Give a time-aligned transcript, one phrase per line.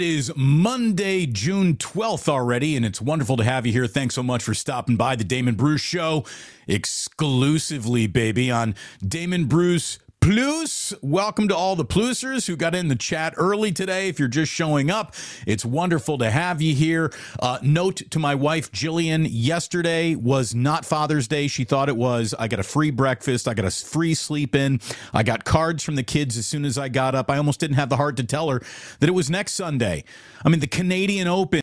[0.00, 3.86] It is Monday, June 12th already, and it's wonderful to have you here.
[3.86, 6.24] Thanks so much for stopping by the Damon Bruce Show
[6.66, 8.76] exclusively, baby, on
[9.06, 14.08] Damon Bruce Plus, welcome to all the Plusers who got in the chat early today.
[14.08, 15.14] If you're just showing up,
[15.46, 17.10] it's wonderful to have you here.
[17.40, 21.48] Uh, note to my wife, Gillian, yesterday was not Father's Day.
[21.48, 22.34] She thought it was.
[22.38, 24.80] I got a free breakfast, I got a free sleep in,
[25.14, 27.30] I got cards from the kids as soon as I got up.
[27.30, 28.60] I almost didn't have the heart to tell her
[29.00, 30.04] that it was next Sunday.
[30.44, 31.62] I mean, the Canadian Open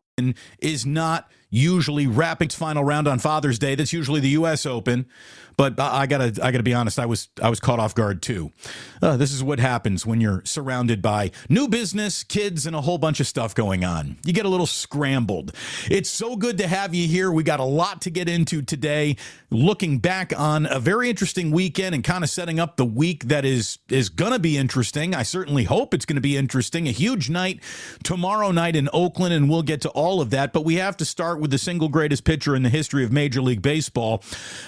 [0.59, 3.75] is not usually wrapping its final round on Father's Day.
[3.75, 4.65] That's usually the U.S.
[4.65, 5.05] Open.
[5.57, 6.99] But I gotta, I gotta be honest.
[6.99, 8.51] I was, I was caught off guard too.
[9.01, 12.99] Uh, this is what happens when you're surrounded by new business, kids, and a whole
[12.99, 14.17] bunch of stuff going on.
[14.23, 15.53] You get a little scrambled.
[15.89, 17.31] It's so good to have you here.
[17.31, 19.17] We got a lot to get into today.
[19.49, 23.43] Looking back on a very interesting weekend and kind of setting up the week that
[23.43, 25.15] is is gonna be interesting.
[25.15, 26.87] I certainly hope it's gonna be interesting.
[26.87, 27.61] A huge night
[28.03, 30.53] tomorrow night in Oakland, and we'll get to all of that.
[30.53, 33.41] But we have to start with the single greatest pitcher in the history of Major
[33.41, 34.23] League Baseball,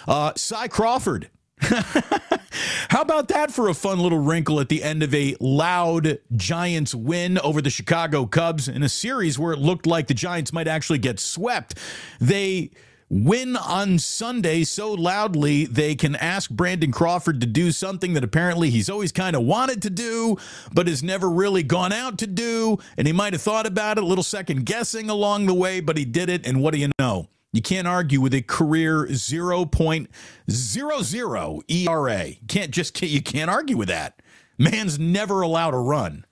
[0.07, 1.30] uh, Cy Crawford.
[1.59, 6.95] How about that for a fun little wrinkle at the end of a loud Giants
[6.95, 10.69] win over the Chicago Cubs in a series where it looked like the Giants might
[10.69, 11.77] actually get swept?
[12.21, 12.71] They
[13.09, 18.69] win on Sunday so loudly they can ask Brandon Crawford to do something that apparently
[18.69, 20.38] he's always kind of wanted to do,
[20.71, 22.77] but has never really gone out to do.
[22.97, 25.97] And he might have thought about it, a little second guessing along the way, but
[25.97, 26.47] he did it.
[26.47, 27.27] And what do you know?
[27.52, 32.28] You can't argue with a career 0.00 ERA.
[32.28, 34.22] You can't just you can't argue with that.
[34.58, 36.25] Man's never allowed a run.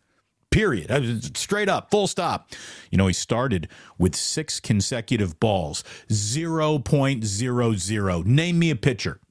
[0.51, 1.37] Period.
[1.37, 2.51] Straight up, full stop.
[2.91, 8.25] You know, he started with six consecutive balls, 0.00.
[8.25, 9.21] Name me a pitcher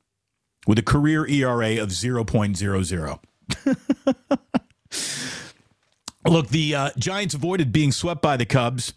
[0.67, 3.19] with a career ERA of 0.00.
[6.27, 8.93] Look, the uh, Giants avoided being swept by the Cubs.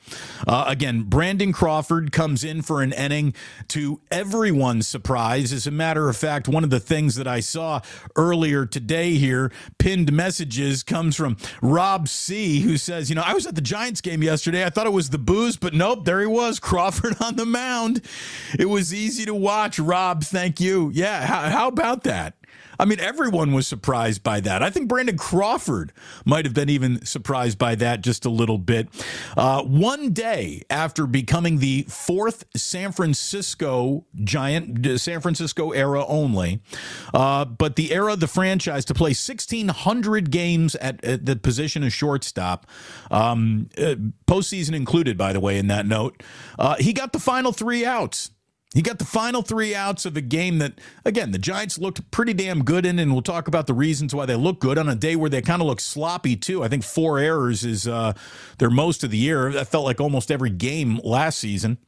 [0.47, 3.33] Uh, again, Brandon Crawford comes in for an inning
[3.69, 5.53] to everyone's surprise.
[5.53, 7.81] As a matter of fact, one of the things that I saw
[8.15, 13.45] earlier today here, pinned messages, comes from Rob C., who says, You know, I was
[13.45, 14.65] at the Giants game yesterday.
[14.65, 18.01] I thought it was the booze, but nope, there he was, Crawford on the mound.
[18.57, 19.77] It was easy to watch.
[19.77, 20.89] Rob, thank you.
[20.93, 22.38] Yeah, how, how about that?
[22.79, 24.63] I mean, everyone was surprised by that.
[24.63, 25.91] I think Brandon Crawford
[26.25, 28.87] might have been even surprised by that just a little bit.
[29.35, 36.61] Uh, one day after becoming the fourth San Francisco Giant, San Francisco era only,
[37.13, 41.83] uh, but the era of the franchise to play 1,600 games at, at the position
[41.83, 42.65] of shortstop,
[43.11, 46.23] um, uh, postseason included, by the way, in that note,
[46.57, 48.31] uh, he got the final three outs.
[48.73, 52.35] He got the final three outs of a game that, again, the Giants looked pretty
[52.35, 54.95] damn good in, and we'll talk about the reasons why they look good on a
[54.95, 56.63] day where they kind of look sloppy, too.
[56.63, 58.13] I think four errors is uh,
[58.59, 59.51] their most of the year.
[59.51, 61.79] That felt like almost every game last season.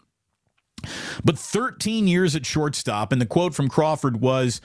[1.23, 4.59] But 13 years at shortstop, and the quote from Crawford was,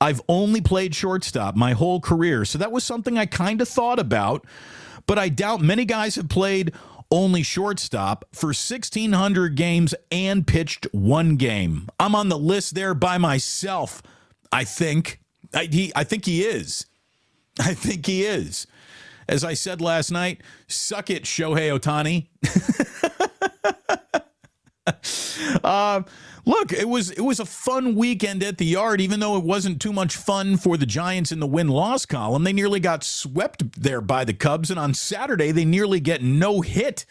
[0.00, 2.44] I've only played shortstop my whole career.
[2.44, 4.44] So that was something I kind of thought about,
[5.06, 6.72] but I doubt many guys have played
[7.10, 11.88] only shortstop for 1,600 games and pitched one game.
[11.98, 14.02] I'm on the list there by myself,
[14.52, 15.20] I think.
[15.52, 16.86] I, he, I think he is.
[17.60, 18.66] I think he is.
[19.28, 22.26] As I said last night, suck it, Shohei Ohtani.
[25.64, 26.02] uh,
[26.44, 29.80] look, it was it was a fun weekend at the yard, even though it wasn't
[29.80, 32.44] too much fun for the Giants in the win loss column.
[32.44, 36.60] They nearly got swept there by the Cubs, and on Saturday they nearly get no
[36.60, 37.04] hit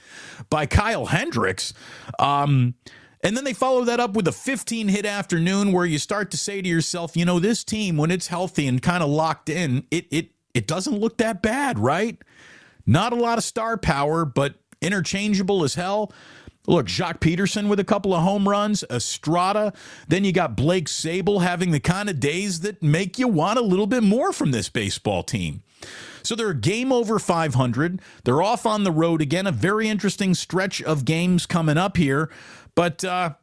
[0.50, 1.74] by Kyle Hendricks.
[2.18, 2.76] Um,
[3.22, 6.38] and then they follow that up with a 15 hit afternoon where you start to
[6.38, 9.86] say to yourself, you know, this team when it's healthy and kind of locked in,
[9.92, 12.18] it it it doesn't look that bad, right?
[12.86, 16.12] Not a lot of star power, but interchangeable as hell.
[16.70, 19.74] Look, Joc Pederson with a couple of home runs, Estrada.
[20.08, 23.64] Then you got Blake Sabol having the kind of days that make you want a
[23.64, 25.64] little bit more from this baseball team.
[26.22, 28.00] So they're game over 500.
[28.24, 29.48] They're off on the road again.
[29.48, 32.30] A very interesting stretch of games coming up here,
[32.76, 33.34] but uh,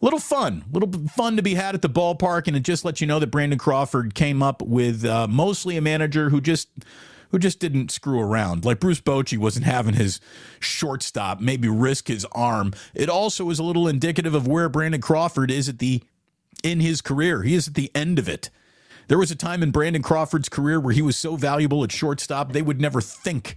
[0.00, 2.48] little fun, A little fun to be had at the ballpark.
[2.48, 5.80] And it just lets you know that Brandon Crawford came up with uh, mostly a
[5.80, 6.70] manager who just
[7.34, 8.64] who just didn't screw around.
[8.64, 10.20] Like Bruce Bochy wasn't having his
[10.60, 12.72] shortstop maybe risk his arm.
[12.94, 16.04] It also is a little indicative of where Brandon Crawford is at the
[16.62, 17.42] in his career.
[17.42, 18.50] He is at the end of it.
[19.08, 22.52] There was a time in Brandon Crawford's career where he was so valuable at shortstop,
[22.52, 23.56] they would never think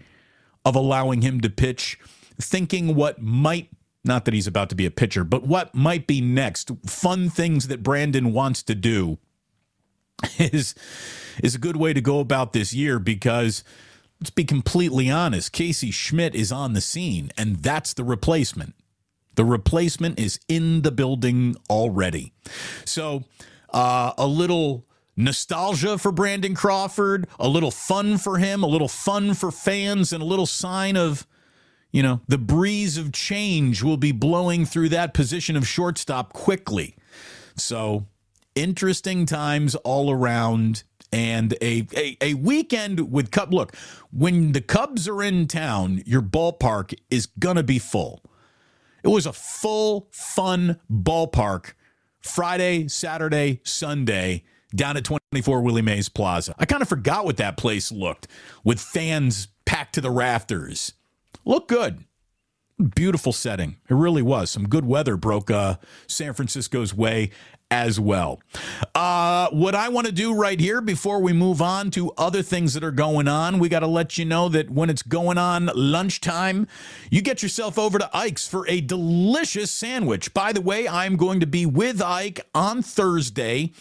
[0.65, 2.00] of allowing him to pitch,
[2.41, 3.69] thinking what might
[4.03, 6.71] not that he's about to be a pitcher, but what might be next.
[6.88, 9.19] Fun things that Brandon wants to do
[10.40, 10.75] is
[11.44, 13.64] is a good way to go about this year because
[14.19, 15.52] let's be completely honest.
[15.52, 18.74] Casey Schmidt is on the scene, and that's the replacement.
[19.36, 22.34] The replacement is in the building already.
[22.86, 23.24] So,
[23.72, 29.36] uh, a little nostalgia for Brandon Crawford, a little fun for him, a little fun
[29.36, 31.28] for fans, and a little sign of,
[31.92, 36.96] you know, the breeze of change will be blowing through that position of shortstop quickly.
[37.56, 38.08] So,
[38.57, 43.54] interesting times all around and a, a, a weekend with Cub.
[43.54, 43.75] Look,
[44.12, 47.27] when the Cubs are in town, your ballpark is
[47.57, 48.24] to be full.
[49.04, 51.74] It was a full, fun ballpark
[52.19, 54.44] Friday, Saturday, Sunday
[54.75, 56.53] down at 24 Willie Mays Plaza.
[56.60, 58.27] I kind of forgot what that place looked
[58.63, 60.94] with fans packed to the rafters.
[61.45, 62.03] Looked good.
[62.95, 63.77] Beautiful setting.
[63.89, 64.51] It really was.
[64.51, 67.31] Some good weather broke uh, San Francisco's way
[67.69, 68.40] as well.
[68.96, 72.74] Uh, what I want to do right here before we move on to other things
[72.74, 75.69] that are going on, we got to let you know that when it's going on
[75.75, 76.68] lunchtime,
[77.12, 80.34] you get yourself over to Ike's for a delicious sandwich.
[80.34, 83.74] By the way, I'm going to be with Ike on Thursday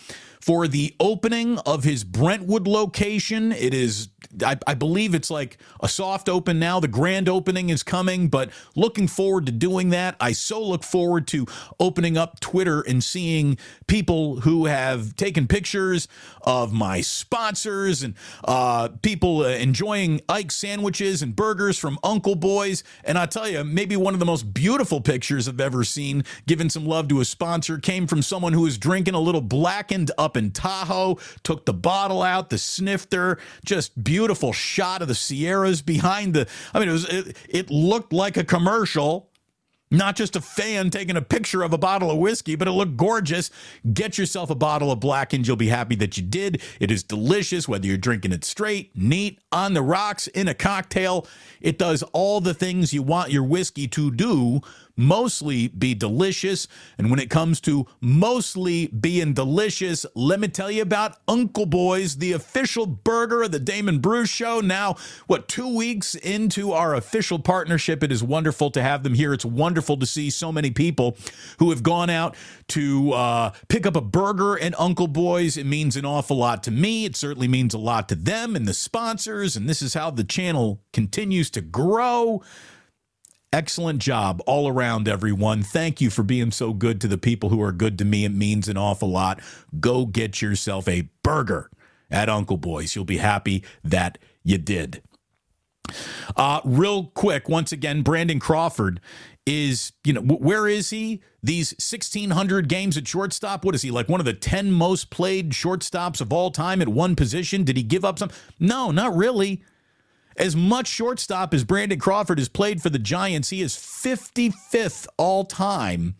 [0.47, 3.51] for the opening of his Brentwood location.
[3.51, 4.11] It is
[4.45, 6.81] I, I, believe it's like a soft open now.
[6.81, 10.17] The grand opening is coming, but looking forward to doing that.
[10.21, 11.47] I so look forward to
[11.81, 16.09] opening up Twitter and seeing people who have taken pictures
[16.43, 18.15] of my sponsors and
[18.45, 22.85] uh, people uh, enjoying Ike sandwiches and burgers from Uncle Boys.
[23.05, 26.69] And I tell you, maybe one of the most beautiful pictures I've ever seen, giving
[26.69, 30.36] some love to a sponsor, came from someone who was drinking a little Blackened up
[30.37, 36.35] in Tahoe, took the bottle out, the snifter, just beautiful shot of the Sierras behind
[36.35, 36.47] the.
[36.73, 39.31] I mean, it was it, it looked like a commercial.
[39.89, 42.97] Not just a fan taking a picture of a bottle of whiskey, but it looked
[42.97, 43.53] gorgeous.
[43.93, 46.61] Get yourself a bottle of Blackened You'll be happy that you did.
[46.81, 51.29] It is delicious, whether you're drinking it straight, neat, on the rocks, in a cocktail.
[51.61, 54.61] It does all the things you want your whiskey to do
[54.97, 56.67] mostly be delicious.
[56.99, 62.17] And when it comes to mostly being delicious, let me tell you about Uncle Boys,
[62.17, 64.61] the official burger of the Damon Bruce Show.
[64.61, 64.97] Now,
[65.27, 69.33] what, two weeks into our official partnership, it is wonderful to have them here.
[69.33, 71.17] It's wonderful to see so many people
[71.59, 72.37] who have gone out
[72.69, 75.57] to uh, pick up a burger and Uncle Boys.
[75.57, 77.05] It means an awful lot to me.
[77.05, 79.57] It certainly means a lot to them and the sponsors.
[79.57, 82.43] And this is how the channel continues to grow.
[83.53, 85.63] Excellent job all around, everyone.
[85.63, 88.25] Thank you for being so good to the people who are good to me.
[88.25, 89.41] It means an awful lot.
[89.79, 91.71] Go get yourself a burger
[92.11, 92.95] at Uncle Boy's.
[92.95, 95.03] You'll be happy that you did.
[96.37, 99.01] Uh, real quick, once again, Brandon Crawford
[99.47, 101.23] is, you know, where is he?
[101.43, 103.65] These 1,600 games at shortstop.
[103.65, 106.89] What is he, like one of the 10 most played shortstops of all time at
[106.89, 107.63] one position?
[107.63, 108.31] Did he give up some?
[108.59, 109.63] No, not really.
[110.39, 115.45] As much shortstop as Brandon Crawford has played for the Giants, he is 55th all
[115.45, 116.17] time,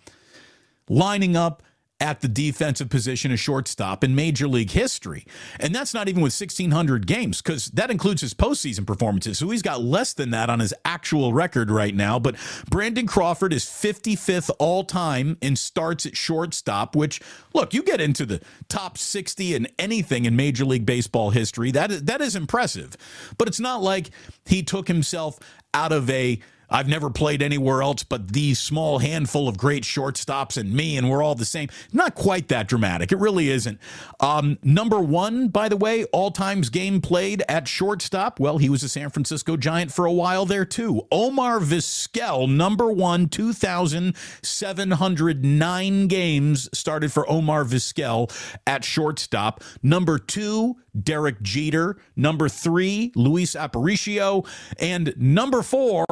[0.89, 1.63] lining up
[2.01, 5.25] at the defensive position of shortstop in Major League history.
[5.59, 9.39] And that's not even with 1,600 games because that includes his postseason performances.
[9.39, 12.19] So he's got less than that on his actual record right now.
[12.19, 12.37] But
[12.69, 17.21] Brandon Crawford is 55th all time in starts at shortstop, which,
[17.55, 21.71] look, you get into the top 60 in anything in Major League Baseball history.
[21.71, 22.97] That is, that is impressive.
[23.39, 24.11] But it's not like
[24.45, 25.39] he took himself
[25.73, 30.57] out of a I've never played anywhere else but these small handful of great shortstops
[30.57, 31.69] and me, and we're all the same.
[31.93, 33.13] Not quite that dramatic.
[33.13, 33.79] It really isn't.
[34.21, 38.41] Um, number one, by the way, all times game played at shortstop.
[38.41, 41.07] Well, he was a San Francisco Giant for a while there, too.
[41.11, 48.33] Omar Vizquel, number one, 2,709 games started for Omar Vizquel
[48.67, 49.63] at shortstop.
[49.83, 51.97] Number two, Derek Jeter.
[52.15, 54.47] Number three, Luis Aparicio.
[54.79, 56.05] And number four,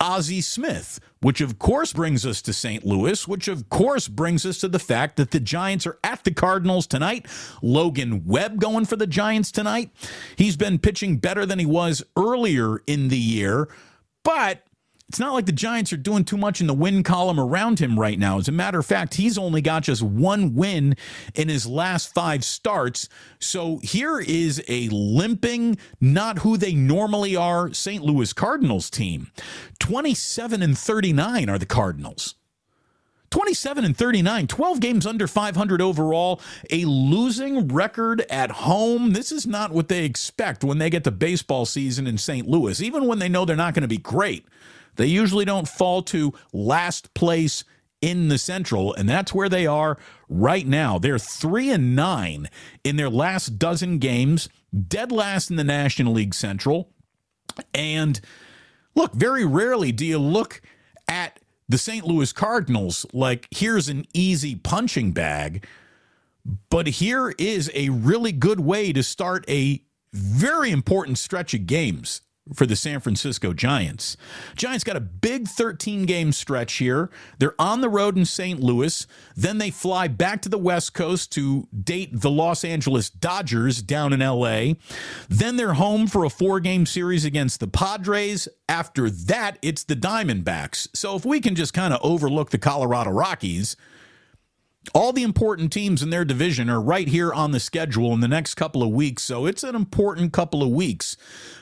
[0.00, 2.84] Ozzie Smith, which of course brings us to St.
[2.86, 6.30] Louis, which of course brings us to the fact that the Giants are at the
[6.30, 7.26] Cardinals tonight.
[7.62, 9.90] Logan Webb going for the Giants tonight.
[10.36, 13.68] He's been pitching better than he was earlier in the year,
[14.22, 14.67] but
[15.08, 17.98] it's not like the Giants are doing too much in the win column around him
[17.98, 18.38] right now.
[18.38, 20.96] As a matter of fact, he's only got just one win
[21.34, 23.08] in his last five starts.
[23.38, 28.04] So here is a limping, not who they normally are, St.
[28.04, 29.30] Louis Cardinals team.
[29.78, 32.34] 27 and 39 are the Cardinals.
[33.30, 39.12] 27 and 39, 12 games under 500 overall, a losing record at home.
[39.12, 42.46] This is not what they expect when they get to baseball season in St.
[42.46, 44.46] Louis, even when they know they're not going to be great.
[44.98, 47.64] They usually don't fall to last place
[48.02, 49.96] in the Central, and that's where they are
[50.28, 50.98] right now.
[50.98, 52.48] They're three and nine
[52.84, 54.48] in their last dozen games,
[54.88, 56.90] dead last in the National League Central.
[57.72, 58.20] And
[58.94, 60.60] look, very rarely do you look
[61.06, 62.04] at the St.
[62.04, 65.64] Louis Cardinals like here's an easy punching bag.
[66.70, 72.22] But here is a really good way to start a very important stretch of games
[72.54, 74.16] for the San Francisco Giants.
[74.56, 77.10] Giants got a big 13 game stretch here.
[77.38, 78.60] They're on the road in St.
[78.60, 79.06] Louis.
[79.36, 84.12] Then they fly back to the West Coast to date the Los Angeles Dodgers down
[84.12, 84.74] in LA.
[85.28, 88.48] Then they're home for a four game series against the Padres.
[88.68, 90.88] After that, it's the Diamondbacks.
[90.94, 93.76] So if we can just kind of overlook the Colorado Rockies,
[94.94, 98.28] all the important teams in their division are right here on the schedule in the
[98.28, 99.22] next couple of weeks.
[99.22, 101.16] So it's an important couple of weeks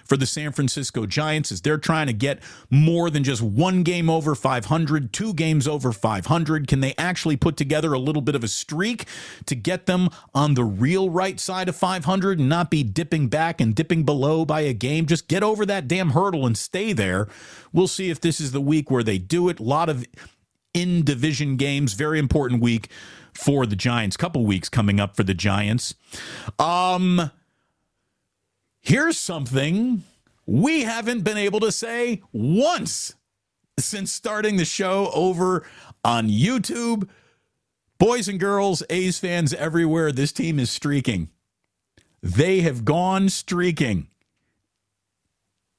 [0.04, 2.40] for the San Francisco Giants as they're trying to get
[2.70, 6.68] more than just one game over 500, two games over 500.
[6.68, 9.06] Can they actually put together a little bit of a streak
[9.46, 13.60] to get them on the real right side of 500 and not be dipping back
[13.60, 15.06] and dipping below by a game?
[15.06, 17.28] Just get over that damn hurdle and stay there.
[17.72, 19.58] We'll see if this is the week where they do it.
[19.58, 20.06] A lot of
[20.76, 21.94] in division games.
[21.94, 22.90] Very important week
[23.32, 24.16] for the Giants.
[24.16, 25.94] Couple weeks coming up for the Giants.
[26.58, 27.30] Um,
[28.80, 30.04] here's something
[30.44, 33.14] we haven't been able to say once
[33.78, 35.66] since starting the show over
[36.04, 37.08] on YouTube.
[37.98, 41.30] Boys and girls, A's fans everywhere, this team is streaking.
[42.22, 44.08] They have gone streaking.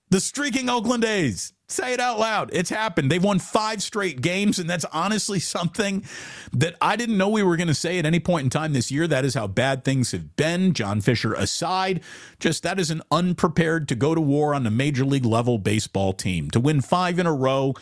[0.10, 1.54] The streaking Oakland A's.
[1.70, 2.50] Say it out loud.
[2.54, 3.12] It's happened.
[3.12, 6.06] They've won five straight games, and that's honestly something
[6.54, 8.90] that I didn't know we were going to say at any point in time this
[8.90, 9.06] year.
[9.06, 12.02] That is how bad things have been, John Fisher aside.
[12.40, 16.14] Just that is an unprepared to go to war on a major league level baseball
[16.14, 16.50] team.
[16.52, 17.74] To win five in a row,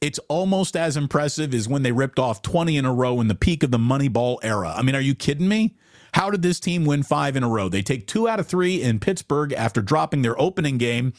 [0.00, 3.34] it's almost as impressive as when they ripped off 20 in a row in the
[3.34, 4.72] peak of the Moneyball era.
[4.76, 5.74] I mean, are you kidding me?
[6.12, 7.68] How did this team win five in a row?
[7.68, 11.14] They take two out of three in Pittsburgh after dropping their opening game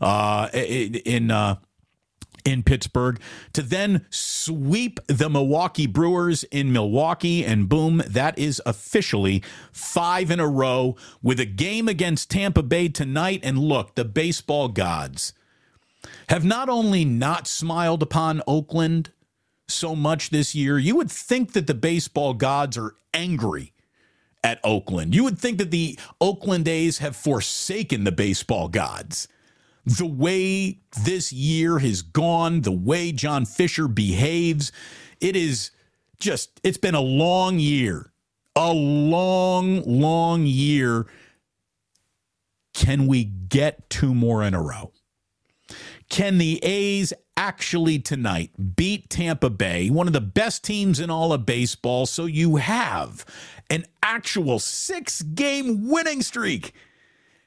[0.00, 1.30] uh, in.
[1.30, 1.56] Uh,
[2.46, 3.20] in Pittsburgh
[3.52, 7.44] to then sweep the Milwaukee Brewers in Milwaukee.
[7.44, 9.42] And boom, that is officially
[9.72, 13.40] five in a row with a game against Tampa Bay tonight.
[13.42, 15.34] And look, the baseball gods
[16.30, 19.12] have not only not smiled upon Oakland
[19.68, 23.74] so much this year, you would think that the baseball gods are angry
[24.42, 25.14] at Oakland.
[25.14, 29.28] You would think that the Oakland A's have forsaken the baseball gods.
[29.84, 34.72] The way this year has gone, the way John Fisher behaves,
[35.20, 35.70] it is
[36.18, 38.12] just, it's been a long year.
[38.56, 41.06] A long, long year.
[42.74, 44.92] Can we get two more in a row?
[46.08, 51.32] Can the A's actually tonight beat Tampa Bay, one of the best teams in all
[51.32, 52.06] of baseball?
[52.06, 53.24] So you have
[53.70, 56.74] an actual six game winning streak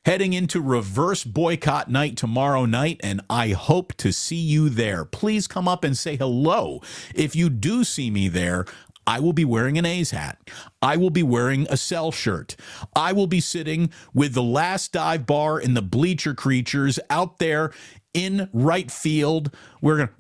[0.06, 5.06] heading into reverse boycott night tomorrow night, and I hope to see you there.
[5.06, 6.82] Please come up and say hello.
[7.16, 8.66] If you do see me there,
[9.06, 10.50] I will be wearing an A's hat.
[10.82, 12.56] I will be wearing a sell shirt.
[12.96, 17.72] I will be sitting with the last dive bar in the bleacher creatures out there
[18.14, 19.52] in right field.
[19.82, 20.14] We're going to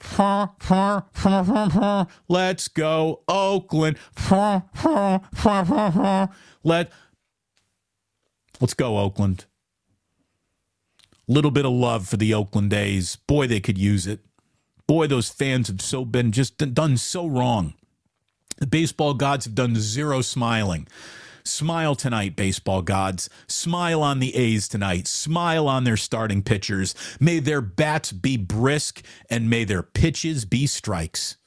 [2.27, 3.97] let's go Oakland.
[6.63, 6.91] Let
[8.63, 9.45] Let's go Oakland.
[11.27, 13.15] Little bit of love for the Oakland A's.
[13.15, 14.21] Boy, they could use it.
[14.87, 17.73] Boy, those fans have so been just done so wrong.
[18.59, 20.87] The baseball gods have done zero smiling.
[21.45, 23.29] Smile tonight, baseball gods.
[23.47, 25.07] Smile on the A's tonight.
[25.07, 26.95] Smile on their starting pitchers.
[27.19, 31.37] May their bats be brisk and may their pitches be strikes.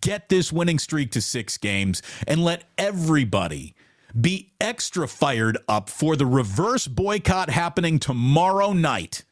[0.00, 3.74] Get this winning streak to six games and let everybody
[4.18, 9.24] be extra fired up for the reverse boycott happening tomorrow night.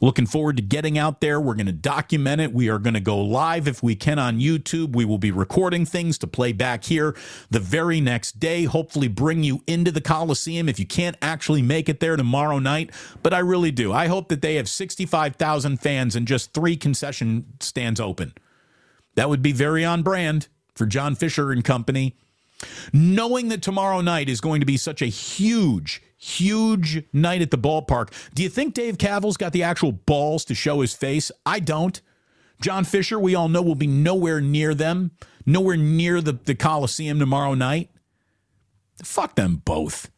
[0.00, 1.40] Looking forward to getting out there.
[1.40, 2.52] We're going to document it.
[2.52, 4.94] We are going to go live if we can on YouTube.
[4.94, 7.16] We will be recording things to play back here
[7.50, 8.64] the very next day.
[8.64, 12.90] Hopefully, bring you into the Coliseum if you can't actually make it there tomorrow night.
[13.22, 13.92] But I really do.
[13.92, 18.34] I hope that they have 65,000 fans and just three concession stands open.
[19.14, 22.16] That would be very on brand for John Fisher and company.
[22.92, 27.58] Knowing that tomorrow night is going to be such a huge, huge night at the
[27.58, 31.30] ballpark, do you think Dave Kaval's got the actual balls to show his face?
[31.44, 32.00] I don't.
[32.60, 35.10] John Fisher, we all know, will be nowhere near them,
[35.44, 37.90] nowhere near the, the Coliseum tomorrow night.
[39.02, 40.10] Fuck them both.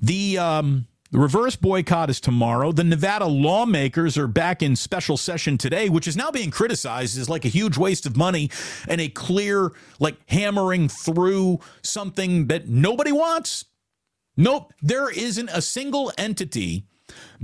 [0.00, 2.72] The um, the reverse boycott is tomorrow.
[2.72, 7.28] The Nevada lawmakers are back in special session today, which is now being criticized as
[7.28, 8.50] like a huge waste of money
[8.88, 13.66] and a clear, like hammering through something that nobody wants.
[14.36, 16.86] Nope, there isn't a single entity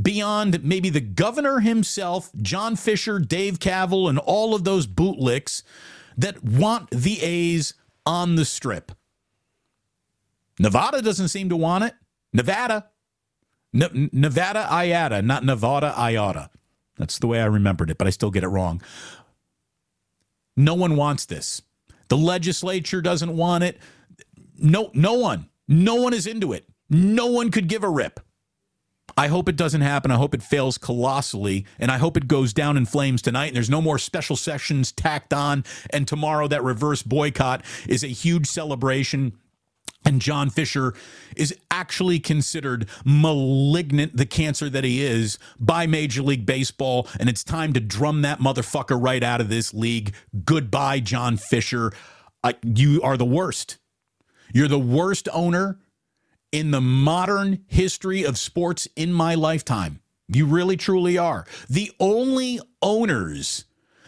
[0.01, 5.63] beyond maybe the governor himself, John Fisher, Dave Kaval, and all of those bootlicks
[6.17, 7.75] that want the A's
[8.07, 8.93] on the strip.
[10.59, 11.95] Nevada doesn't seem to want it.
[12.33, 12.89] Nevada.
[13.73, 16.49] Nevada IATA, not Nevada IATA.
[16.97, 18.83] That's the way I remembered it, but I still get it wrong.
[20.57, 21.63] No one wants this.
[22.09, 23.79] The legislature doesn't want it.
[24.59, 25.49] No, no one.
[25.69, 26.68] No one is into it.
[26.91, 28.21] No one could give a rip.
[29.17, 30.11] I hope it doesn't happen.
[30.11, 31.67] I hope it fails colossally.
[31.79, 33.49] And I hope it goes down in flames tonight.
[33.49, 35.65] And there's no more special sessions tacked on.
[35.91, 39.33] And tomorrow, that reverse boycott is a huge celebration.
[40.05, 40.95] And John Fisher
[41.37, 47.09] is actually considered malignant, the cancer that he is, by Major League Baseball.
[47.19, 50.15] And it's time to drum that motherfucker right out of this league.
[50.45, 51.93] Goodbye, John Fisher.
[52.45, 53.79] Uh, you are the worst.
[54.55, 55.81] You're the worst owner
[56.53, 60.01] in the modern history of sports in my lifetime.
[60.29, 61.47] You really, truly are.
[61.69, 63.65] The only owners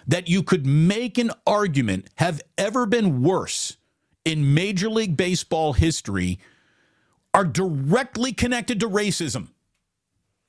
[0.07, 3.77] that you could make an argument have ever been worse
[4.25, 6.39] in Major League Baseball history
[7.33, 9.49] are directly connected to racism.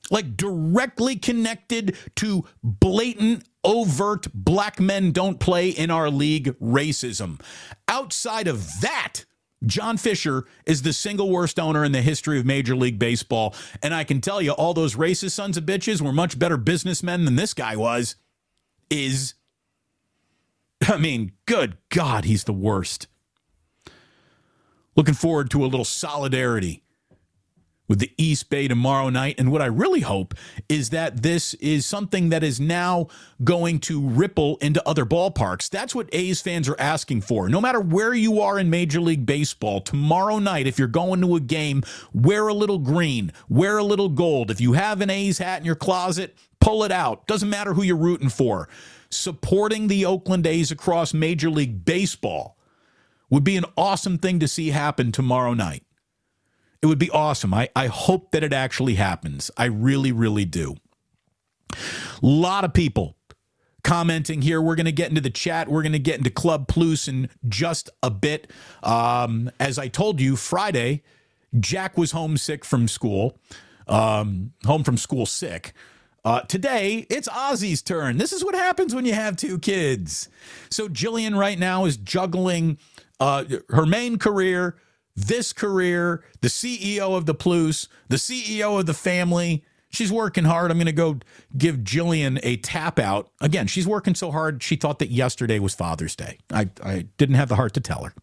[0.09, 7.39] Like directly connected to blatant, overt black men don't play in our league racism.
[7.87, 9.25] Outside of that,
[9.65, 13.53] John Fisher is the single worst owner in the history of Major League Baseball.
[13.83, 17.25] And I can tell you, all those racist sons of bitches were much better businessmen
[17.25, 18.15] than this guy was.
[18.89, 19.35] Is.
[20.87, 23.07] I mean, good God, he's the worst.
[24.95, 26.83] Looking forward to a little solidarity
[27.87, 29.35] with the East Bay tomorrow night.
[29.37, 30.33] And what I really hope
[30.69, 33.07] is that this is something that is now
[33.43, 35.69] going to ripple into other ballparks.
[35.69, 37.49] That's what A's fans are asking for.
[37.49, 41.35] No matter where you are in Major League Baseball, tomorrow night, if you're going to
[41.35, 44.51] a game, wear a little green, wear a little gold.
[44.51, 47.27] If you have an A's hat in your closet, pull it out.
[47.27, 48.69] Doesn't matter who you're rooting for.
[49.09, 52.57] Supporting the Oakland A's across Major League Baseball
[53.29, 55.83] would be an awesome thing to see happen tomorrow night.
[56.81, 57.53] It would be awesome.
[57.53, 59.51] I, I hope that it actually happens.
[59.55, 60.75] I really, really do.
[61.73, 61.77] A
[62.21, 63.15] lot of people
[63.83, 64.61] commenting here.
[64.61, 65.67] We're going to get into the chat.
[65.67, 68.51] We're going to get into Club Plus in just a bit.
[68.83, 71.03] Um, as I told you, Friday,
[71.59, 73.37] Jack was homesick from school,
[73.87, 75.73] um, home from school sick.
[76.23, 78.17] Uh, today, it's Ozzy's turn.
[78.17, 80.29] This is what happens when you have two kids.
[80.69, 82.77] So, Gillian right now is juggling
[83.19, 84.77] uh, her main career
[85.15, 89.63] this career, the CEO of the Plus, the CEO of the family.
[89.89, 90.71] She's working hard.
[90.71, 91.19] I'm going to go
[91.57, 93.29] give Gillian a tap out.
[93.41, 96.37] Again, she's working so hard, she thought that yesterday was Father's Day.
[96.51, 98.13] I, I didn't have the heart to tell her.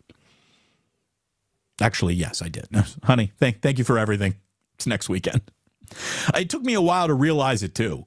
[1.80, 2.68] Actually, yes, I did.
[3.04, 4.36] Honey, thank, thank you for everything.
[4.74, 5.42] It's next weekend.
[6.34, 8.04] It took me a while to realize it too.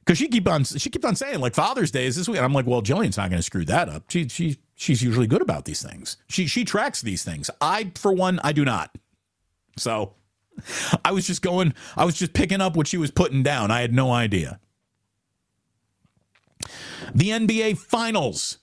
[0.00, 2.40] Because she keep on she kept on saying like Father's Day is this week.
[2.40, 4.04] I'm like, well, Gillian's not going to screw that up.
[4.08, 6.16] She she she's usually good about these things.
[6.28, 7.50] She she tracks these things.
[7.60, 8.96] I for one, I do not.
[9.76, 10.14] So
[11.04, 13.70] I was just going, I was just picking up what she was putting down.
[13.70, 14.58] I had no idea.
[17.14, 18.58] The NBA Finals.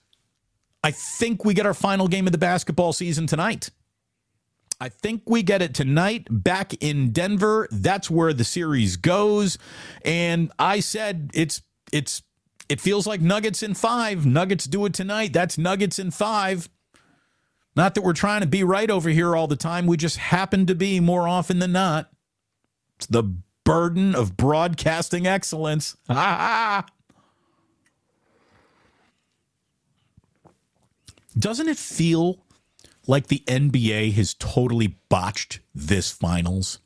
[0.84, 3.70] I think we get our final game of the basketball season tonight.
[4.80, 7.66] I think we get it tonight back in Denver.
[7.72, 9.58] That's where the series goes.
[10.04, 12.22] And I said it's it's
[12.68, 14.26] it feels like Nuggets in five.
[14.26, 15.32] Nuggets do it tonight.
[15.32, 16.68] That's Nuggets in five.
[17.74, 19.86] Not that we're trying to be right over here all the time.
[19.86, 22.10] We just happen to be more often than not.
[22.96, 23.22] It's the
[23.64, 25.96] burden of broadcasting excellence.
[31.38, 32.44] Doesn't it feel
[33.06, 36.80] like the NBA has totally botched this finals?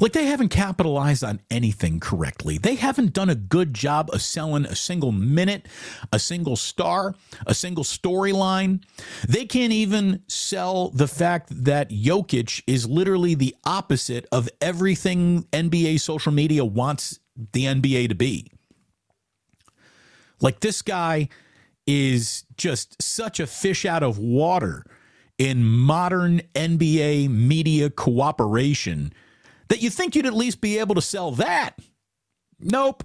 [0.00, 2.58] Like they haven't capitalized on anything correctly.
[2.58, 5.66] They haven't done a good job of selling a single minute,
[6.12, 7.14] a single star,
[7.46, 8.82] a single storyline.
[9.28, 16.00] They can't even sell the fact that Jokic is literally the opposite of everything NBA
[16.00, 17.20] social media wants
[17.52, 18.50] the NBA to be.
[20.40, 21.28] Like this guy
[21.86, 24.84] is just such a fish out of water
[25.38, 29.12] in modern NBA media cooperation
[29.72, 31.78] that you think you'd at least be able to sell that.
[32.60, 33.02] Nope.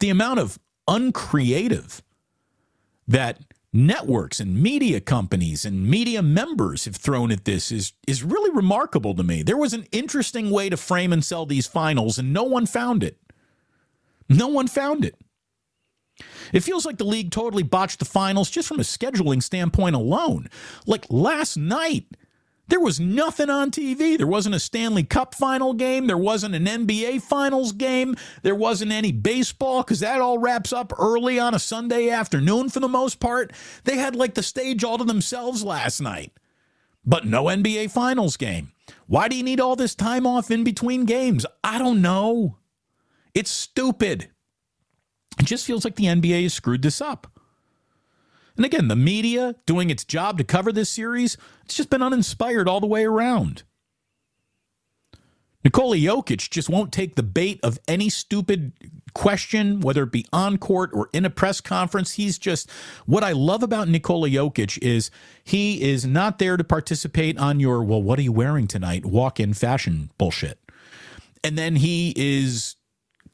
[0.00, 2.02] The amount of uncreative
[3.06, 3.38] that
[3.74, 9.14] networks and media companies and media members have thrown at this is is really remarkable
[9.14, 9.42] to me.
[9.42, 13.04] There was an interesting way to frame and sell these finals and no one found
[13.04, 13.18] it.
[14.30, 15.16] No one found it.
[16.54, 20.48] It feels like the league totally botched the finals just from a scheduling standpoint alone.
[20.86, 22.06] Like last night,
[22.68, 24.16] There was nothing on TV.
[24.16, 26.06] There wasn't a Stanley Cup final game.
[26.06, 28.16] There wasn't an NBA finals game.
[28.42, 32.80] There wasn't any baseball because that all wraps up early on a Sunday afternoon for
[32.80, 33.52] the most part.
[33.84, 36.32] They had like the stage all to themselves last night,
[37.04, 38.72] but no NBA finals game.
[39.06, 41.44] Why do you need all this time off in between games?
[41.62, 42.56] I don't know.
[43.34, 44.30] It's stupid.
[45.38, 47.31] It just feels like the NBA has screwed this up.
[48.56, 52.68] And again, the media doing its job to cover this series, it's just been uninspired
[52.68, 53.62] all the way around.
[55.64, 58.72] Nikola Jokic just won't take the bait of any stupid
[59.14, 62.12] question, whether it be on court or in a press conference.
[62.12, 62.68] He's just
[63.06, 65.10] what I love about Nikola Jokic is
[65.44, 69.06] he is not there to participate on your, well, what are you wearing tonight?
[69.06, 70.58] Walk in fashion bullshit.
[71.44, 72.76] And then he is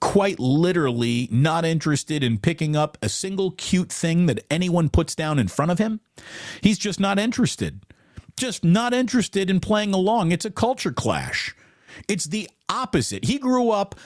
[0.01, 5.39] quite literally not interested in picking up a single cute thing that anyone puts down
[5.39, 6.01] in front of him.
[6.61, 7.81] He's just not interested.
[8.37, 10.33] Just not interested in playing along.
[10.33, 11.55] It's a culture clash.
[12.07, 13.25] It's the opposite.
[13.25, 13.97] He grew up,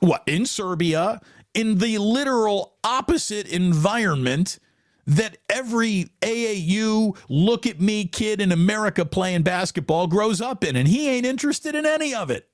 [0.00, 1.20] what, in Serbia,
[1.54, 4.58] in the literal opposite environment
[5.06, 10.88] that every AAU look at me kid in America playing basketball grows up in, and
[10.88, 12.48] he ain't interested in any of it.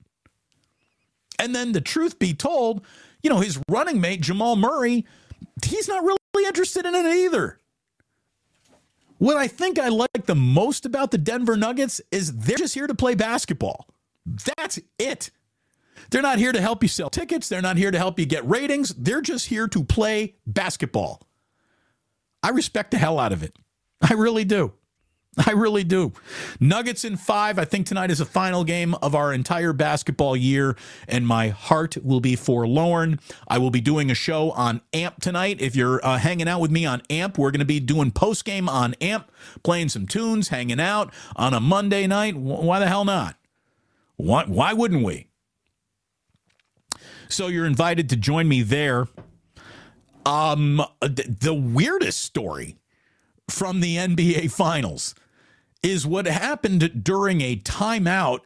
[1.41, 2.85] And then the truth be told,
[3.23, 5.07] you know, his running mate, Jamal Murray,
[5.65, 7.59] he's not really interested in it either.
[9.17, 12.87] What I think I like the most about the Denver Nuggets is they're just here
[12.87, 13.87] to play basketball.
[14.57, 15.31] That's it.
[16.11, 17.49] They're not here to help you sell tickets.
[17.49, 18.95] They're not here to help you get ratings.
[18.95, 21.23] They're just here to play basketball.
[22.43, 23.57] I respect the hell out of it.
[24.03, 24.73] I really do.
[25.47, 26.13] I really do.
[26.59, 27.59] Nuggets in five.
[27.59, 31.97] I think tonight is the final game of our entire basketball year, and my heart
[32.03, 33.21] will be forlorn.
[33.47, 35.61] I will be doing a show on AMP tonight.
[35.61, 38.45] If you're uh, hanging out with me on AMP, we're going to be doing post
[38.45, 39.31] game on AMP,
[39.63, 42.35] playing some tunes, hanging out on a Monday night.
[42.37, 43.37] Why the hell not?
[44.17, 45.29] Why, why wouldn't we?
[47.29, 49.07] So you're invited to join me there.
[50.27, 52.77] Um, the weirdest story
[53.49, 55.15] from the NBA Finals
[55.83, 58.41] is what happened during a timeout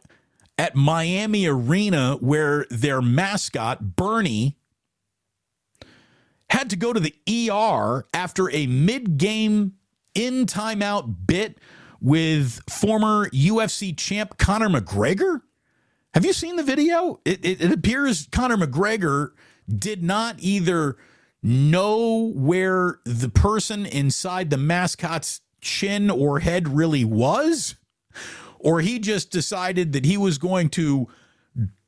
[0.57, 4.57] at Miami Arena where their mascot, Burnie,
[6.49, 7.15] had to go to the
[7.51, 9.73] ER after a mid game
[10.13, 11.59] in timeout bit
[11.99, 15.41] with former UFC champ Conor McGregor.
[16.13, 17.19] Have you seen the video?
[17.25, 19.31] It, it, it appears Conor McGregor
[19.67, 20.97] did not either
[21.43, 27.75] know where the person inside the mascot's chin or head really was,
[28.59, 31.07] or he just decided that he was going to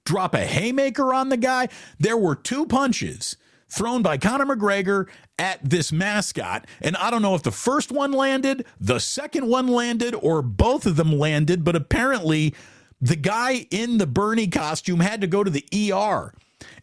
[0.05, 1.69] drop a haymaker on the guy.
[1.99, 3.37] There were two punches
[3.69, 6.65] thrown by Conor McGregor at this mascot.
[6.81, 10.85] And I don't know if the first one landed, the second one landed, or both
[10.85, 12.55] of them landed, but apparently
[12.99, 16.33] the guy in the Burnie costume had to go to the ER.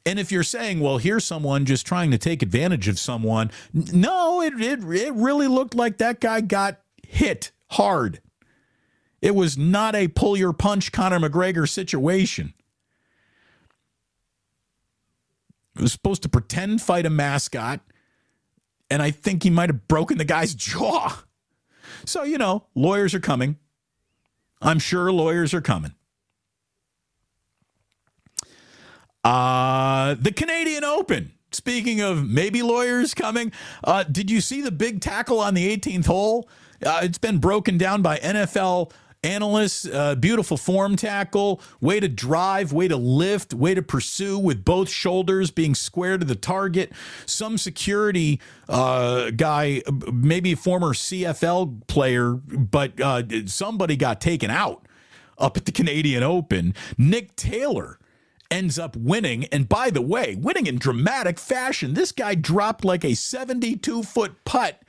[0.07, 4.43] And if you're saying, well, here's someone just trying to take advantage of someone, no,
[4.43, 6.81] it, it, it really looked like that guy got
[7.15, 8.21] hit hard.
[9.23, 12.53] It was not a pull your punch Conor McGregor situation.
[15.77, 17.81] It was supposed to pretend fight a mascot,
[18.91, 21.23] and I think he might have broken the guy's jaw.
[22.05, 23.57] So, you know, lawyers are coming.
[24.61, 25.95] I'm sure lawyers are coming.
[29.23, 31.33] Uh, the Canadian Open.
[31.51, 33.53] Speaking of maybe lawyers coming,
[33.85, 36.49] uh, did you see the big tackle on the 18th hole?
[36.85, 38.93] Uh, it's been broken down by NFL
[39.25, 39.87] analysts.
[39.87, 44.89] Uh, beautiful form tackle, way to drive, way to lift, way to pursue with both
[44.89, 46.93] shoulders being square to the target.
[47.27, 54.87] Some security uh, guy, maybe a former CFL player, but uh, somebody got taken out
[55.39, 56.75] up at the Canadian Open.
[56.97, 57.99] Nick Taylor
[58.51, 59.47] ends up winning.
[59.47, 61.95] And by the way, winning in dramatic fashion.
[61.95, 64.81] This guy dropped like a 72 foot putt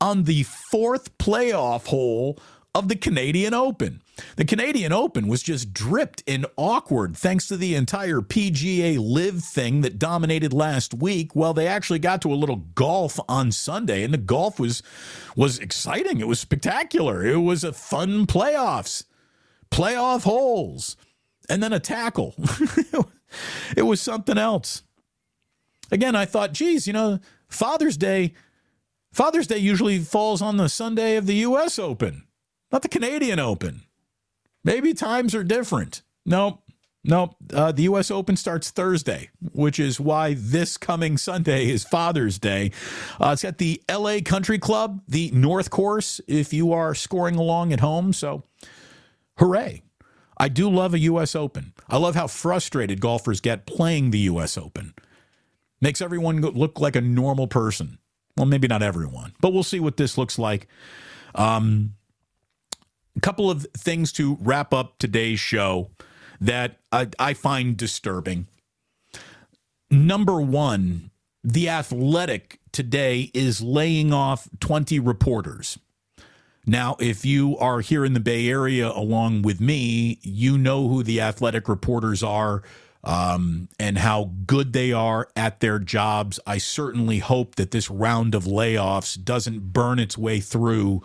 [0.00, 2.38] on the fourth playoff hole
[2.74, 4.02] of the Canadian Open.
[4.36, 9.80] The Canadian Open was just dripped in awkward thanks to the entire PGA LIV thing
[9.82, 11.34] that dominated last week.
[11.34, 14.82] Well, they actually got to a little golf on Sunday and the golf was
[15.36, 16.20] was exciting.
[16.20, 17.24] It was spectacular.
[17.24, 19.04] It was a fun playoffs.
[19.70, 20.96] Playoff holes
[21.48, 22.34] and then a tackle.
[23.76, 24.82] it was something else.
[25.90, 28.34] Again, I thought, geez, you know, Father's Day,
[29.18, 31.76] Father's Day usually falls on the Sunday of the U.S.
[31.76, 32.28] Open,
[32.70, 33.82] not the Canadian Open.
[34.62, 36.02] Maybe times are different.
[36.24, 36.62] Nope.
[37.02, 37.34] Nope.
[37.52, 38.12] Uh, the U.S.
[38.12, 42.70] Open starts Thursday, which is why this coming Sunday is Father's Day.
[43.20, 47.72] Uh, it's at the LA Country Club, the North Course, if you are scoring along
[47.72, 48.12] at home.
[48.12, 48.44] So
[49.38, 49.82] Hooray.
[50.36, 51.34] I do love a U.S.
[51.34, 51.72] Open.
[51.88, 54.56] I love how frustrated golfers get playing the U.S.
[54.56, 54.94] Open.
[55.80, 57.98] Makes everyone look like a normal person.
[58.38, 60.68] Well, maybe not everyone, but we'll see what this looks like.
[61.34, 61.94] Um,
[63.16, 65.90] a couple of things to wrap up today's show
[66.40, 68.46] that I, I find disturbing.
[69.90, 71.10] Number one,
[71.42, 75.78] the athletic today is laying off 20 reporters.
[76.64, 81.02] Now, if you are here in the Bay Area along with me, you know who
[81.02, 82.62] the athletic reporters are
[83.04, 86.40] um, and how good they are at their jobs.
[86.46, 91.02] I certainly hope that this round of layoffs doesn't burn its way through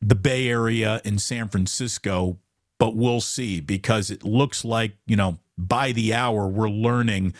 [0.00, 2.38] the Bay Area and San Francisco,
[2.78, 7.32] but we'll see because it looks like, you know, by the hour, we're learning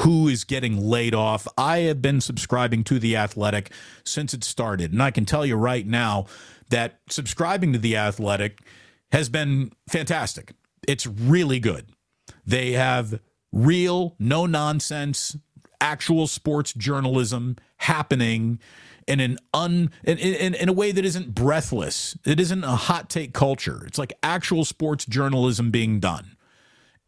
[0.00, 1.48] who is getting laid off.
[1.56, 3.72] I have been subscribing to The Athletic
[4.04, 4.92] since it started.
[4.92, 6.26] And I can tell you right now
[6.68, 8.60] that subscribing to The Athletic
[9.12, 10.52] has been fantastic.
[10.86, 11.86] It's really good.
[12.46, 13.20] They have
[13.52, 15.36] real, no nonsense,
[15.80, 18.58] actual sports journalism happening
[19.06, 22.16] in an un in, in, in a way that isn't breathless.
[22.24, 23.84] It isn't a hot take culture.
[23.86, 26.36] It's like actual sports journalism being done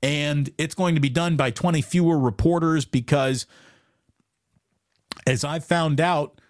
[0.02, 3.46] and it's going to be done by 20 fewer reporters because,
[5.26, 6.40] as I found out,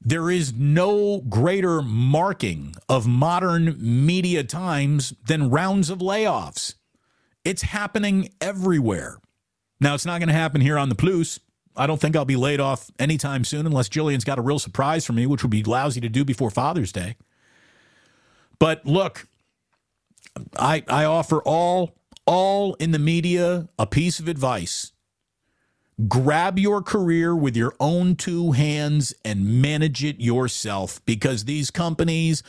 [0.00, 6.74] there is no greater marking of modern media times than rounds of layoffs.
[7.46, 9.18] It's happening everywhere.
[9.78, 11.38] Now, it's not going to happen here on the Plus.
[11.76, 15.06] I don't think I'll be laid off anytime soon unless Gillian's got a real surprise
[15.06, 17.14] for me, which would be lousy to do before Father's Day.
[18.58, 19.28] But look,
[20.58, 21.94] I, I offer all
[22.26, 24.90] all in the media a piece of advice.
[26.08, 32.42] Grab your career with your own two hands and manage it yourself because these companies,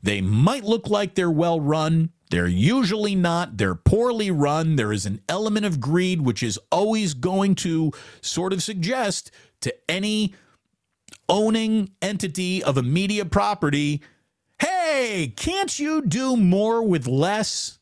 [0.00, 2.10] they might look like they're well run.
[2.34, 3.58] They're usually not.
[3.58, 4.74] They're poorly run.
[4.74, 7.92] There is an element of greed, which is always going to
[8.22, 10.34] sort of suggest to any
[11.28, 14.02] owning entity of a media property
[14.58, 17.78] hey, can't you do more with less?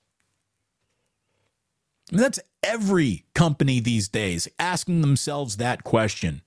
[2.10, 6.42] That's every company these days asking themselves that question.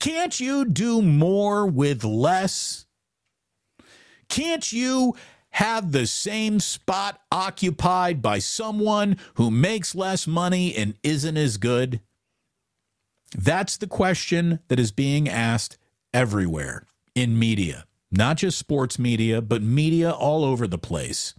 [0.00, 2.86] Can't you do more with less?
[4.28, 5.14] Can't you
[5.56, 11.98] have the same spot occupied by someone who makes less money and isn't as good?
[13.34, 15.78] That's the question that is being asked
[16.12, 21.32] everywhere in media, not just sports media, but media all over the place.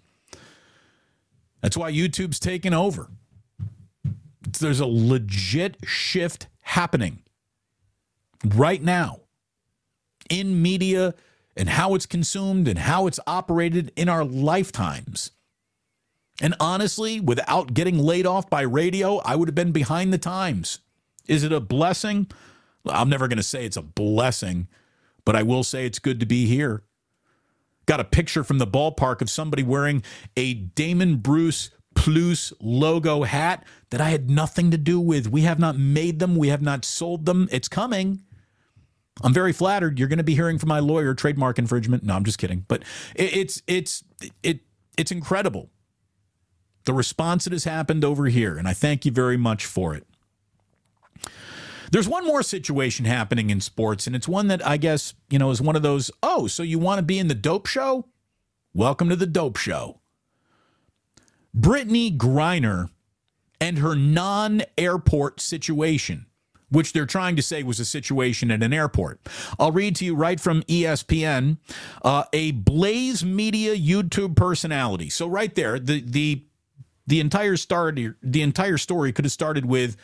[1.61, 3.11] That's why YouTube's taken over.
[4.59, 7.21] There's a legit shift happening
[8.43, 9.19] right now
[10.27, 11.13] in media
[11.57, 15.31] and how it's consumed and how it's operated in our lifetimes.
[16.39, 20.79] And honestly, without getting laid off by radio, I would have been behind the times.
[21.27, 22.27] Is it a blessing?
[22.85, 24.67] I'm never going to say it's a blessing,
[25.25, 26.83] but I will say it's good to be here.
[27.87, 30.03] Got a picture from the ballpark of somebody wearing
[30.35, 35.27] a Damon Bruce Plus logo hat that I had nothing to do with.
[35.27, 37.49] We have not made them, we have not sold them.
[37.51, 38.21] It's coming.
[39.21, 39.99] I'm very flattered.
[39.99, 42.03] You're going to be hearing from my lawyer trademark infringement.
[42.03, 42.65] No, I'm just kidding.
[42.67, 42.83] But
[43.15, 44.03] it, it's it's
[44.43, 44.61] it
[44.97, 45.69] it's incredible.
[46.85, 50.07] The response that has happened over here, and I thank you very much for it.
[51.91, 55.51] There's one more situation happening in sports, and it's one that I guess, you know,
[55.51, 58.05] is one of those, oh, so you want to be in the dope show?
[58.73, 60.01] Welcome to the dope show.
[61.57, 62.89] Brittney Griner
[63.59, 66.25] and her non airport situation,
[66.69, 69.19] which they're trying to say was a situation at an airport.
[69.59, 71.57] I'll read to you right from ESPN
[72.03, 75.09] uh, a Blaze Media YouTube personality.
[75.09, 76.43] So, right there, the, the,
[77.05, 79.95] the entire start, the entire story could have started with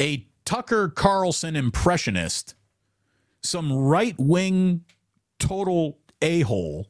[0.00, 2.54] a Tucker Carlson impressionist,
[3.42, 4.84] some right wing
[5.38, 6.88] total a hole.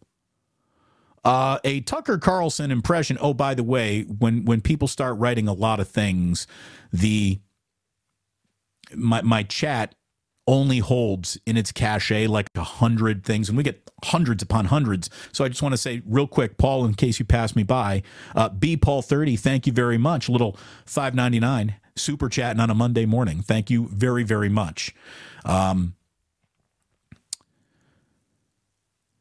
[1.22, 3.18] Uh, a Tucker Carlson impression.
[3.20, 6.46] Oh, by the way, when when people start writing a lot of things,
[6.92, 7.40] the
[8.94, 9.94] my my chat
[10.46, 15.10] only holds in its cache like a hundred things, and we get hundreds upon hundreds.
[15.32, 18.02] So I just want to say real quick, Paul, in case you pass me by,
[18.34, 20.28] uh, B Paul thirty, thank you very much.
[20.28, 23.42] Little five ninety nine super chatting on a Monday morning.
[23.42, 24.94] Thank you very, very much.
[25.44, 25.94] Um,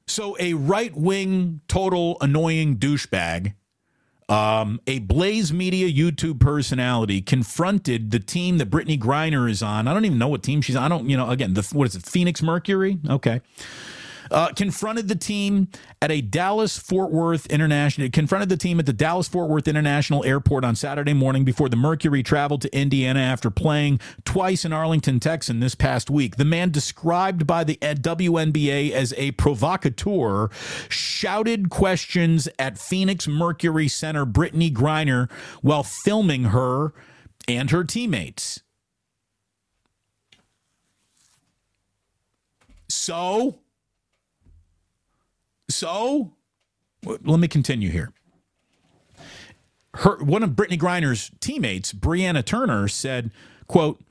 [0.08, 3.54] so, a right wing, total annoying douchebag,
[4.30, 9.88] um, a Blaze Media YouTube personality confronted the team that Brittney Griner is on.
[9.88, 10.84] I don't even know what team she's on.
[10.84, 13.00] I don't, you know, again, the, what is it, Phoenix Mercury?
[13.10, 13.42] Okay.
[14.32, 15.68] Uh, confronted the team
[16.02, 18.10] at a Dallas Fort Worth International.
[18.10, 21.76] Confronted the team at the Dallas Fort Worth International Airport on Saturday morning before the
[21.76, 26.36] Mercury traveled to Indiana after playing twice in Arlington, Texas this past week.
[26.36, 30.50] The man described by the WNBA as a provocateur
[30.90, 36.94] shouted questions at Phoenix Mercury center Brittney Griner while filming her
[37.48, 38.62] and her teammates.
[42.90, 43.60] So,
[45.70, 46.34] so
[47.04, 48.12] let me continue here.
[49.96, 53.32] Her one of Brittney Griner's teammates, Brianna Turner, said,
[53.68, 54.04] "quote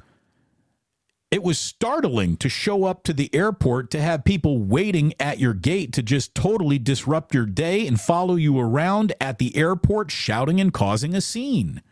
[1.30, 5.52] It was startling to show up to the airport to have people waiting at your
[5.52, 10.60] gate to just totally disrupt your day and follow you around at the airport, shouting
[10.60, 11.82] and causing a scene."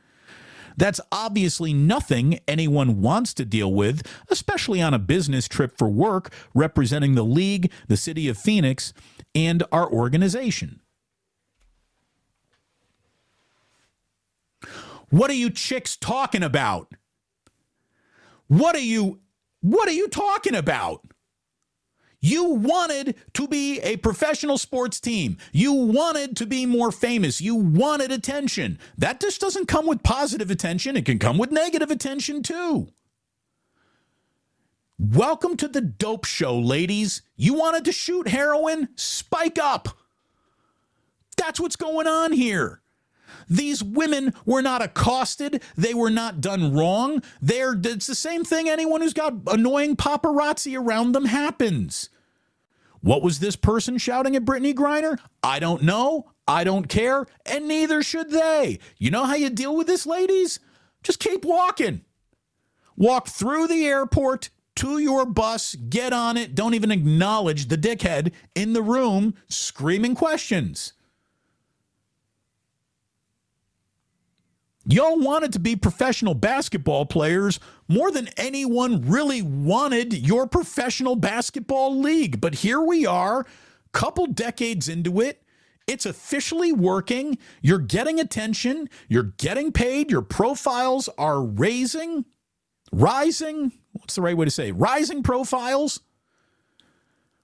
[0.76, 6.32] That's obviously nothing anyone wants to deal with, especially on a business trip for work
[6.54, 8.92] representing the league, the city of Phoenix,
[9.34, 10.80] and our organization.
[15.10, 16.92] What are you chicks talking about?
[18.48, 19.20] What are you
[19.60, 21.00] what are you talking about?
[22.26, 25.36] You wanted to be a professional sports team.
[25.52, 27.40] You wanted to be more famous.
[27.40, 28.80] You wanted attention.
[28.98, 32.88] That just doesn't come with positive attention, it can come with negative attention too.
[34.98, 37.22] Welcome to the dope show, ladies.
[37.36, 38.88] You wanted to shoot heroin?
[38.96, 39.90] Spike up.
[41.36, 42.80] That's what's going on here.
[43.48, 45.62] These women were not accosted.
[45.76, 47.22] They were not done wrong.
[47.40, 52.08] They're, it's the same thing anyone who's got annoying paparazzi around them happens.
[53.06, 55.16] What was this person shouting at Brittney Griner?
[55.40, 56.32] I don't know.
[56.48, 57.24] I don't care.
[57.44, 58.80] And neither should they.
[58.98, 60.58] You know how you deal with this, ladies?
[61.04, 62.00] Just keep walking.
[62.96, 68.32] Walk through the airport to your bus, get on it, don't even acknowledge the dickhead
[68.56, 70.92] in the room screaming questions.
[74.88, 81.98] Y'all wanted to be professional basketball players more than anyone really wanted your professional basketball
[81.98, 82.40] league.
[82.40, 83.44] But here we are,
[83.92, 85.42] couple decades into it.
[85.88, 87.36] It's officially working.
[87.62, 88.88] You're getting attention.
[89.08, 90.10] You're getting paid.
[90.10, 92.24] Your profiles are raising,
[92.92, 93.72] rising.
[93.92, 94.70] What's the right way to say?
[94.70, 96.00] Rising profiles.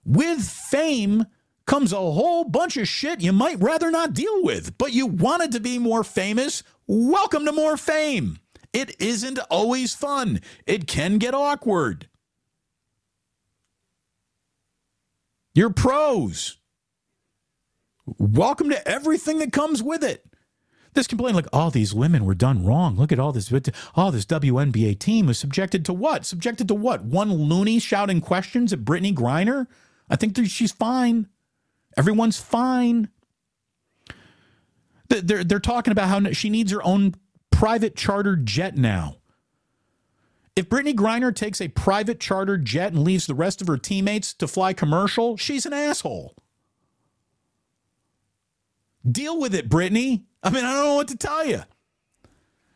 [0.04, 1.26] With fame
[1.66, 5.52] comes a whole bunch of shit you might rather not deal with, but you wanted
[5.52, 8.38] to be more famous Welcome to more fame.
[8.72, 12.08] It isn't always fun, it can get awkward.
[15.54, 16.56] You're pros.
[18.18, 20.24] Welcome to everything that comes with it.
[20.94, 22.96] This complaint, like, all these women were done wrong.
[22.96, 23.52] Look at all this.
[23.94, 26.26] All this WNBA team was subjected to what?
[26.26, 27.04] Subjected to what?
[27.04, 29.66] One loony shouting questions at Brittney Griner?
[30.10, 31.28] I think she's fine.
[31.96, 33.08] Everyone's fine.
[35.20, 37.14] They're, they're talking about how she needs her own
[37.50, 39.16] private charter jet now.
[40.54, 44.34] If Brittney Griner takes a private charter jet and leaves the rest of her teammates
[44.34, 46.34] to fly commercial, she's an asshole.
[49.10, 50.24] Deal with it, Brittney.
[50.42, 51.62] I mean, I don't know what to tell you.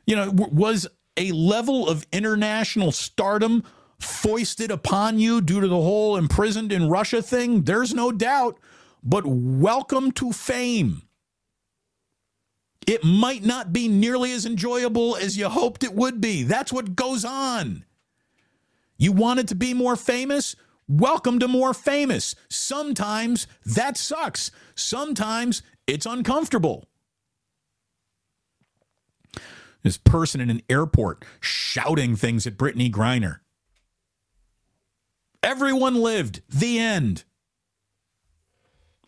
[0.07, 3.65] You know, was a level of international stardom
[3.99, 7.63] foisted upon you due to the whole imprisoned in Russia thing?
[7.63, 8.59] There's no doubt.
[9.03, 11.03] But welcome to fame.
[12.87, 16.45] It might not be nearly as enjoyable as you hoped it would be.
[16.45, 17.85] That's what goes on.
[18.97, 20.55] You wanted to be more famous?
[20.89, 22.37] Welcome to more famous.
[22.49, 24.53] Sometimes that sucks.
[24.77, 26.89] Sometimes it's uncomfortable.
[29.83, 33.41] This person in an airport shouting things at Brittney Griner.
[35.43, 36.43] Everyone lived.
[36.49, 37.25] The end.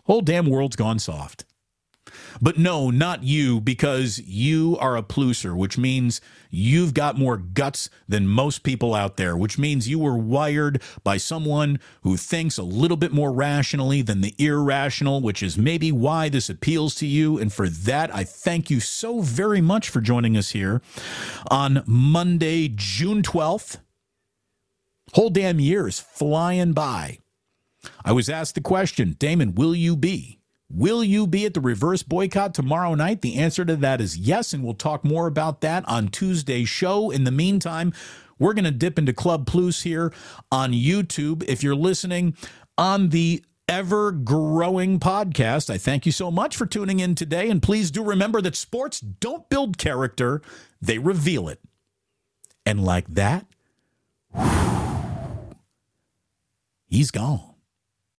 [0.04, 1.44] Whole damn world's gone soft.
[2.40, 6.20] But no, not you, because you are a plusser, which means
[6.50, 11.16] you've got more guts than most people out there, which means you were wired by
[11.16, 16.28] someone who thinks a little bit more rationally than the irrational, which is maybe why
[16.28, 17.38] this appeals to you.
[17.38, 20.80] And for that, I thank you so very much for joining us here
[21.50, 23.78] on Monday, June 12th.
[25.14, 27.18] Whole damn year is flying by.
[28.04, 30.37] I was asked the question, Damon, will you be
[30.70, 33.22] Will you be at the reverse boycott tomorrow night?
[33.22, 37.10] The answer to that is yes, and we'll talk more about that on Tuesday's show.
[37.10, 37.94] In the meantime,
[38.38, 40.12] we're going to dip into Club Plus here
[40.52, 41.42] on YouTube.
[41.48, 42.36] If you're listening
[42.76, 47.48] on the ever growing podcast, I thank you so much for tuning in today.
[47.48, 50.42] And please do remember that sports don't build character,
[50.82, 51.60] they reveal it.
[52.66, 53.46] And like that,
[56.86, 57.47] he's gone.